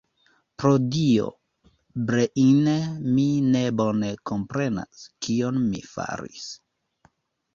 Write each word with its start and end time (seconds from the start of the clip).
Pro 0.61 0.69
Dio, 0.93 1.25
Breine, 2.07 2.73
mi 3.17 3.25
ne 3.55 3.61
bone 3.81 4.09
komprenas, 4.31 5.03
kion 5.27 5.61
mi 5.67 5.83
faris. 5.93 6.49